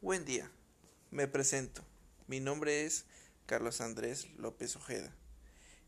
Buen 0.00 0.24
día, 0.24 0.48
me 1.10 1.26
presento. 1.26 1.82
Mi 2.28 2.38
nombre 2.38 2.86
es 2.86 3.04
Carlos 3.46 3.80
Andrés 3.80 4.28
López 4.36 4.76
Ojeda. 4.76 5.12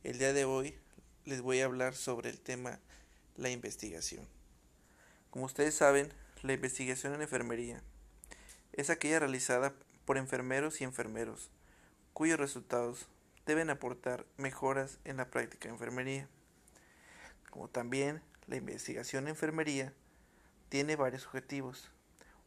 El 0.03 0.19
día 0.19 0.33
de 0.33 0.45
hoy 0.45 0.77
les 1.27 1.43
voy 1.43 1.61
a 1.61 1.67
hablar 1.67 1.95
sobre 1.95 2.29
el 2.29 2.41
tema 2.41 2.81
la 3.37 3.51
investigación. 3.51 4.27
Como 5.31 5.45
ustedes 5.45 5.77
saben, 5.77 6.13
la 6.43 6.55
investigación 6.55 7.15
en 7.15 7.23
enfermería 7.23 7.85
es 8.73 8.91
aquella 8.91 9.21
realizada 9.21 9.75
por 10.07 10.19
enfermeros 10.19 10.81
y 10.81 10.85
enfermeros 10.85 11.49
cuyos 12.13 12.41
resultados 12.41 13.07
deben 13.47 13.71
aportar 13.71 14.27
mejoras 14.39 14.99
en 15.05 15.19
la 15.19 15.31
práctica 15.31 15.69
de 15.69 15.75
enfermería. 15.75 16.29
Como 17.51 17.69
también 17.69 18.23
la 18.49 18.57
investigación 18.57 19.27
en 19.27 19.31
enfermería 19.31 19.95
tiene 20.69 20.97
varios 20.97 21.27
objetivos. 21.27 21.93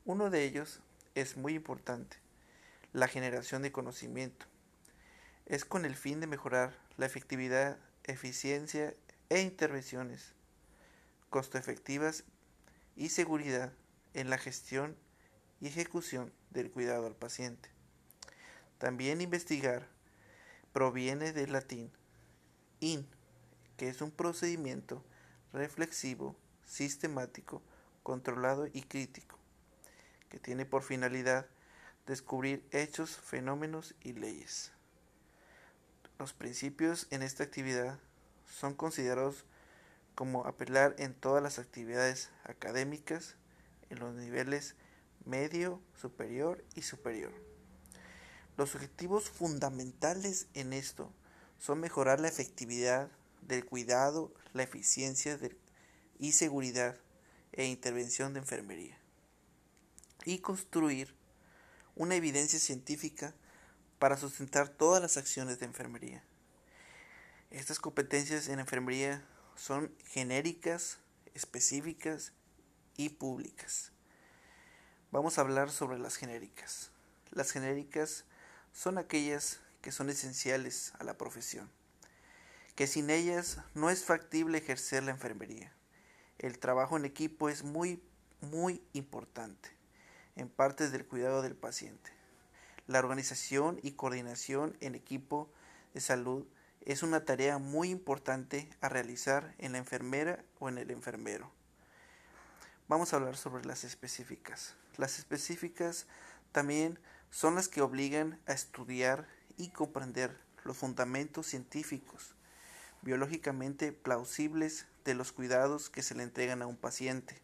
Uno 0.03 0.29
de 0.29 0.43
ellos 0.43 0.81
es 1.15 1.37
muy 1.37 1.53
importante, 1.53 2.17
la 2.91 3.07
generación 3.07 3.61
de 3.61 3.71
conocimiento. 3.71 4.45
Es 5.45 5.65
con 5.65 5.85
el 5.85 5.95
fin 5.95 6.19
de 6.19 6.27
mejorar 6.27 6.77
la 6.97 7.05
efectividad, 7.05 7.77
eficiencia 8.03 8.93
e 9.29 9.41
intervenciones 9.41 10.33
costo 11.33 11.57
efectivas 11.57 12.25
y 12.95 13.09
seguridad 13.09 13.73
en 14.13 14.29
la 14.29 14.37
gestión 14.37 14.95
y 15.59 15.65
ejecución 15.65 16.31
del 16.51 16.69
cuidado 16.69 17.07
al 17.07 17.15
paciente. 17.15 17.69
También 18.77 19.19
investigar 19.19 19.87
proviene 20.73 21.33
del 21.33 21.53
latín 21.53 21.91
in, 22.81 23.07
que 23.77 23.87
es 23.87 24.03
un 24.03 24.11
procedimiento 24.11 25.03
reflexivo, 25.53 26.35
sistemático, 26.67 27.63
controlado 28.03 28.67
y 28.71 28.83
crítico 28.83 29.42
que 30.33 30.39
tiene 30.39 30.65
por 30.65 30.81
finalidad 30.81 31.45
descubrir 32.07 32.67
hechos, 32.71 33.11
fenómenos 33.17 33.93
y 34.01 34.13
leyes. 34.13 34.71
Los 36.17 36.33
principios 36.33 37.05
en 37.11 37.21
esta 37.21 37.43
actividad 37.43 37.99
son 38.49 38.73
considerados 38.73 39.45
como 40.15 40.47
apelar 40.47 40.95
en 40.97 41.13
todas 41.13 41.43
las 41.43 41.59
actividades 41.59 42.31
académicas 42.45 43.35
en 43.91 43.99
los 43.99 44.15
niveles 44.15 44.73
medio, 45.23 45.79
superior 46.01 46.65
y 46.73 46.81
superior. 46.81 47.31
Los 48.57 48.73
objetivos 48.73 49.29
fundamentales 49.29 50.47
en 50.55 50.73
esto 50.73 51.13
son 51.59 51.79
mejorar 51.79 52.19
la 52.19 52.27
efectividad 52.27 53.07
del 53.43 53.65
cuidado, 53.65 54.33
la 54.53 54.63
eficiencia 54.63 55.37
y 56.17 56.31
seguridad 56.31 56.97
e 57.51 57.67
intervención 57.67 58.33
de 58.33 58.39
enfermería 58.39 59.02
y 60.25 60.39
construir 60.39 61.15
una 61.95 62.15
evidencia 62.15 62.59
científica 62.59 63.33
para 63.99 64.17
sustentar 64.17 64.69
todas 64.69 65.01
las 65.01 65.17
acciones 65.17 65.59
de 65.59 65.65
enfermería. 65.65 66.23
Estas 67.51 67.79
competencias 67.79 68.47
en 68.47 68.59
enfermería 68.59 69.23
son 69.55 69.93
genéricas, 70.05 70.97
específicas 71.33 72.33
y 72.97 73.09
públicas. 73.09 73.91
Vamos 75.11 75.37
a 75.37 75.41
hablar 75.41 75.69
sobre 75.69 75.99
las 75.99 76.15
genéricas. 76.15 76.89
Las 77.31 77.51
genéricas 77.51 78.25
son 78.73 78.97
aquellas 78.97 79.59
que 79.81 79.91
son 79.91 80.09
esenciales 80.09 80.93
a 80.97 81.03
la 81.03 81.17
profesión, 81.17 81.69
que 82.75 82.87
sin 82.87 83.09
ellas 83.09 83.59
no 83.75 83.89
es 83.89 84.03
factible 84.03 84.57
ejercer 84.57 85.03
la 85.03 85.11
enfermería. 85.11 85.71
El 86.39 86.57
trabajo 86.57 86.97
en 86.97 87.05
equipo 87.05 87.49
es 87.49 87.63
muy, 87.63 88.01
muy 88.41 88.81
importante 88.93 89.72
en 90.35 90.49
partes 90.49 90.91
del 90.91 91.05
cuidado 91.05 91.41
del 91.41 91.55
paciente. 91.55 92.11
La 92.87 92.99
organización 92.99 93.79
y 93.81 93.91
coordinación 93.91 94.75
en 94.81 94.95
equipo 94.95 95.49
de 95.93 96.01
salud 96.01 96.45
es 96.81 97.03
una 97.03 97.23
tarea 97.23 97.57
muy 97.57 97.89
importante 97.89 98.69
a 98.81 98.89
realizar 98.89 99.55
en 99.57 99.73
la 99.73 99.77
enfermera 99.77 100.43
o 100.59 100.67
en 100.67 100.77
el 100.77 100.91
enfermero. 100.91 101.51
Vamos 102.89 103.13
a 103.13 103.15
hablar 103.15 103.37
sobre 103.37 103.65
las 103.65 103.85
específicas. 103.85 104.75
Las 104.97 105.17
específicas 105.17 106.07
también 106.51 106.99
son 107.31 107.55
las 107.55 107.69
que 107.69 107.81
obligan 107.81 108.39
a 108.45 108.53
estudiar 108.53 109.27
y 109.57 109.69
comprender 109.69 110.37
los 110.63 110.77
fundamentos 110.77 111.47
científicos, 111.47 112.35
biológicamente 113.01 113.91
plausibles 113.91 114.85
de 115.05 115.15
los 115.15 115.31
cuidados 115.31 115.89
que 115.89 116.03
se 116.03 116.15
le 116.15 116.23
entregan 116.23 116.61
a 116.61 116.67
un 116.67 116.77
paciente. 116.77 117.41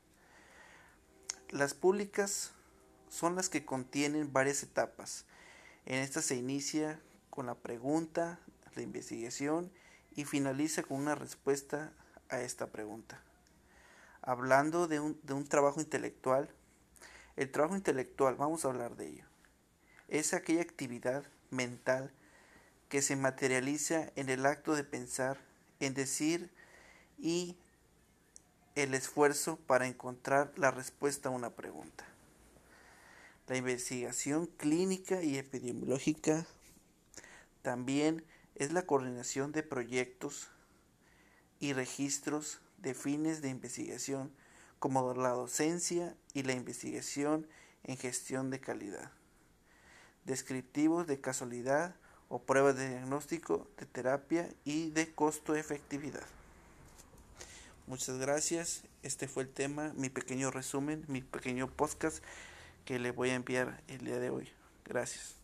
Las 1.50 1.74
públicas 1.74 2.52
son 3.10 3.36
las 3.36 3.50
que 3.50 3.66
contienen 3.66 4.32
varias 4.32 4.64
etapas. 4.64 5.26
En 5.86 6.00
esta 6.00 6.22
se 6.22 6.36
inicia 6.36 7.00
con 7.30 7.48
la 7.48 7.56
pregunta, 7.56 8.40
la 8.76 8.82
investigación 8.82 9.72
y 10.16 10.26
finaliza 10.26 10.84
con 10.84 10.98
una 10.98 11.16
respuesta 11.16 11.92
a 12.30 12.42
esta 12.42 12.68
pregunta. 12.68 13.22
Hablando 14.22 14.88
de 14.88 15.00
un, 15.00 15.20
de 15.24 15.34
un 15.34 15.46
trabajo 15.48 15.80
intelectual, 15.80 16.50
el 17.36 17.52
trabajo 17.52 17.76
intelectual, 17.76 18.36
vamos 18.36 18.66
a 18.66 18.68
hablar 18.68 18.96
de 18.96 19.08
ello, 19.08 19.26
es 20.08 20.34
aquella 20.34 20.62
actividad 20.62 21.24
mental 21.52 22.12
que 22.90 23.02
se 23.02 23.16
materializa 23.16 24.12
en 24.16 24.30
el 24.30 24.46
acto 24.46 24.76
de 24.76 24.84
pensar, 24.84 25.38
en 25.80 25.94
decir 25.94 26.50
y 27.18 27.56
el 28.76 28.94
esfuerzo 28.94 29.58
para 29.68 29.88
encontrar 29.88 30.52
la 30.58 30.72
respuesta 30.72 31.30
a 31.30 31.32
una 31.32 31.52
pregunta. 31.52 32.06
La 33.50 33.58
investigación 33.58 34.46
clínica 34.46 35.24
y 35.24 35.40
epidemiológica 35.40 36.46
también 37.64 38.24
es 38.54 38.72
la 38.74 38.84
coordinación 38.84 39.52
de 39.52 39.64
proyectos 39.64 40.50
y 41.60 41.74
registros 41.74 42.60
de 42.78 42.94
fines 42.94 43.42
de 43.42 43.50
investigación 43.50 44.32
como 44.78 45.16
la 45.16 45.30
docencia 45.30 46.16
y 46.36 46.44
la 46.44 46.54
investigación 46.54 47.48
en 47.86 47.98
gestión 47.98 48.52
de 48.52 48.60
calidad, 48.60 49.12
descriptivos 50.26 51.08
de 51.08 51.20
casualidad 51.20 51.96
o 52.28 52.44
pruebas 52.44 52.76
de 52.76 52.90
diagnóstico, 52.90 53.68
de 53.80 53.88
terapia 53.88 54.48
y 54.64 54.92
de 54.92 55.12
costo 55.12 55.56
efectividad. 55.56 56.28
Muchas 57.88 58.20
gracias. 58.20 58.84
Este 59.02 59.28
fue 59.28 59.42
el 59.42 59.50
tema, 59.50 59.92
mi 59.96 60.10
pequeño 60.10 60.52
resumen, 60.52 61.04
mi 61.08 61.22
pequeño 61.22 61.68
podcast 61.68 62.24
que 62.90 62.98
le 62.98 63.12
voy 63.12 63.30
a 63.30 63.36
enviar 63.36 63.84
el 63.88 64.00
día 64.00 64.18
de 64.18 64.32
hoy. 64.32 64.50
Gracias. 64.84 65.39